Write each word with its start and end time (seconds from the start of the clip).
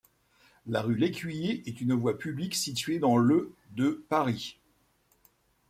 La 0.65 0.81
rue 0.81 0.95
Lécuyer 0.95 1.61
est 1.69 1.79
une 1.79 1.93
voie 1.93 2.17
publique 2.17 2.55
située 2.55 2.97
dans 2.97 3.17
le 3.17 3.53
de 3.75 4.03
Paris. 4.09 4.57